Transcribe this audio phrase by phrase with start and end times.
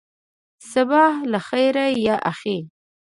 [0.73, 2.57] صباح الخیر یا اخی.